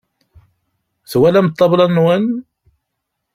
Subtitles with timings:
[1.11, 2.25] Twalam ṭṭabla-nwen?